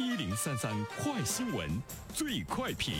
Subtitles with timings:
[0.00, 1.68] 一零三三快新闻，
[2.14, 2.94] 最快评。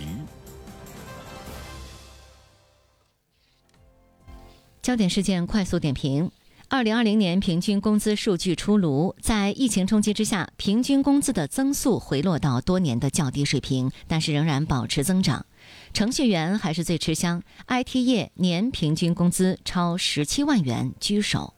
[4.82, 6.30] 焦点事件快速点评：
[6.68, 15.46] 二零二零年平均工资数据出炉，在疫情冲击之下，平均工资的增速回落到多年的较低水平，但是仍然保持增长。
[15.95, 21.55] 程序员还是最吃香，IT 业年平均工资超十七万元居首。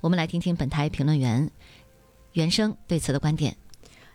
[0.00, 1.50] 我们来听听本台评论员
[2.32, 3.54] 袁生对此的观点。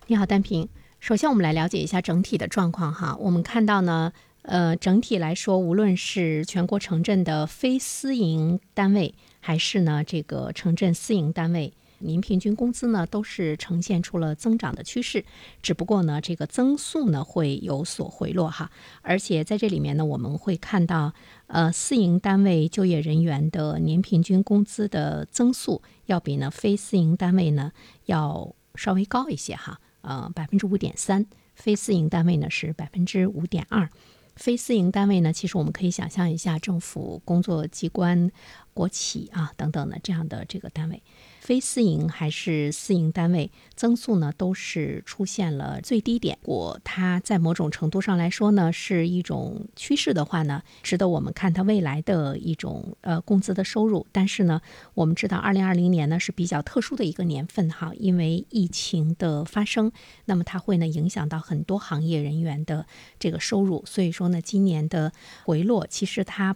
[0.07, 0.67] 你好，单平。
[0.99, 3.15] 首先，我们来了解一下整体的状况哈。
[3.21, 4.11] 我们看到呢，
[4.41, 11.73] 呃，整体来说，无论是全国城镇的非私营单位，还是呢这个城镇私营单位。
[11.99, 15.23] 年平均工资呢，都是呈现出了增长的趋势，
[15.61, 18.69] 只不过呢，这个增速呢会有所回落哈。
[19.03, 21.13] 而且在这里面呢，我们会看到，
[21.47, 27.71] 呃，私营单位就业人员的年平均工资的增速要比呢非私营单位呢
[28.07, 31.25] 要稍微高一些哈，呃，百分之五点三，
[31.55, 33.89] 非私营单位呢是百分之五点二。
[34.35, 38.31] 非私营单位呢，其实我们可以想象一下，政府工作机关、
[38.73, 41.01] 国企啊等等的这样的这个单位。
[41.39, 46.37] 非私营还是私营单位增速呢，都是出现了最低点。
[46.41, 54.07] 果它在某种程度上来说呢，是一种趋势的话呢，值得我们看它未来的一种呃工资的收入。
[54.13, 54.61] 但是呢，
[54.93, 59.91] 我们知道二零二零年呢是比较特殊的一个年份哈，因为疫情的发生，
[60.23, 62.87] 那么它会呢影响到很多行业人员的
[63.19, 63.83] 这个收入。
[63.85, 65.11] 所以说呢，今年的
[65.45, 66.55] 回落其实它。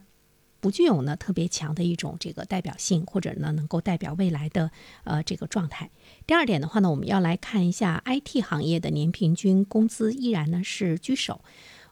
[0.59, 4.71] 不具有呢特别强的一种这个代表性，或者呢能够代表未来的
[5.03, 5.91] 呃这个状态。
[6.25, 11.41] 第二点的话呢，我们要来看一下 IT 行业的年平均工资依然呢是居首。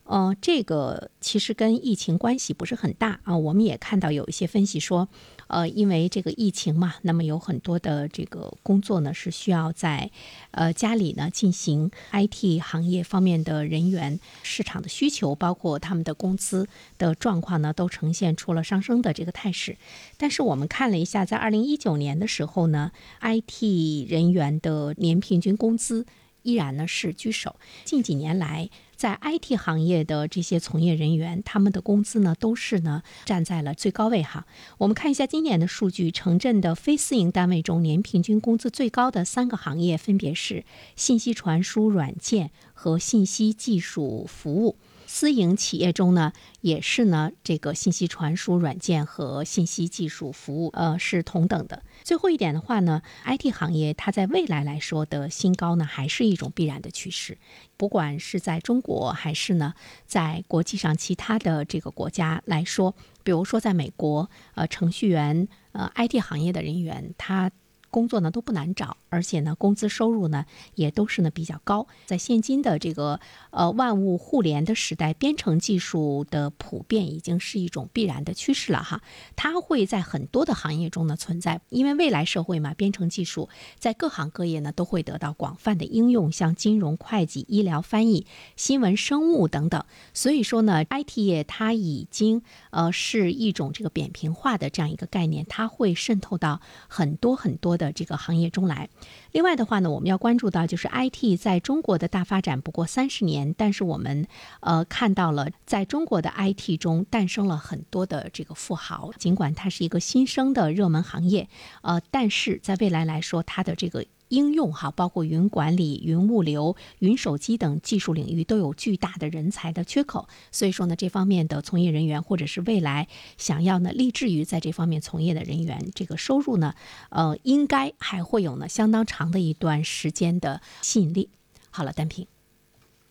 [0.06, 3.36] 呃，这个其实跟疫情关系不是很大啊。
[3.38, 5.09] 我们也看到有一些分析说，
[5.48, 10.11] 呃，因为这个疫情嘛，那么有很多的这个工作呢是需要在
[10.52, 11.92] 呃家里呢进行。
[12.11, 16.67] IT 行业方面的人员市场的需求，包括他们的工资
[16.98, 19.77] 的状况呢，都呈现出了上升的这个态势。
[20.17, 26.05] 但是我们看了一下，在二零一九年的时候呢，IT 人员的年平均工资
[26.44, 27.55] 依然呢是居首。
[27.83, 34.45] 近几年来，在 IT 行业的这些从业人员，他们的工资呢都是呢站在了最高位哈。
[34.78, 40.64] 我们看一下今年的数据，城镇的非私营单位中年平均工资最高的三个行业分别是
[40.95, 44.78] 信息传输软件和信息技术服务。
[45.08, 51.83] 私营企业中呢，也是呢，这个信息传输软件和信息技术服务，呃，是同等的。
[52.04, 57.38] 最后一点的话呢，IT 行业它在未来来说的新高呢，还是一种必然的趋势。
[57.77, 59.73] 不管是在中国还是呢，
[60.05, 67.52] 在国际上其他的这个国家来说，比如说在美国，呃，程序员，呃，IT 行业的人员，他。
[67.95, 71.88] 工作呢都不难找，而且呢工资收入呢也都是呢比较高。
[72.06, 79.02] 在现今的这个呃万物互联的时代，编程技术的普遍已经是一种必然的趋势了哈。
[79.38, 83.48] 它会在很多的行业中呢存在，因为未来社会嘛，编程技术
[83.80, 88.27] 在各行各业呢都会得到广泛的应用，像金融、会计、医疗、翻译、
[88.58, 89.86] 新闻、生物等等。
[90.14, 92.42] 所以说呢，IT 业它已经
[92.72, 97.84] 呃是一种这个扁平化的这样一个概念，它会渗透到很多很多的。
[97.85, 98.89] 的这个行业中来，
[99.31, 104.27] 另外的话呢，我们要关注到就是 IT 在中国的大发展不过三十年，但是我们
[104.61, 111.47] 呃看到了在中国的 IT 中诞生了很多的这个富豪，尽管它是一个新生的热门行业，
[111.83, 114.03] 呃，但是在未来来说，它的这个。
[114.30, 126.75] 应用哈，包括云管理、云物流、云手机等技术领域都有巨大的人才的缺口，所以说呢，这方面的从业人员或者是未来想要呢立志于在这方面从业的人员，这个收入呢，
[127.09, 131.30] 呃，应该还会有呢相当长的一段时间的吸引力。
[131.69, 132.27] 好了，单评。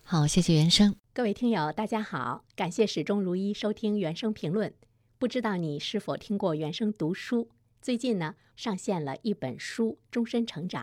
[0.03, 0.97] 好，谢谢原生。
[1.13, 4.73] 各位听友，大家好，感谢始终如一收听原声评论。
[5.19, 7.49] 不知道你是否听过原声读书？
[7.81, 10.83] 最近呢，上线了一本书《终身成长》。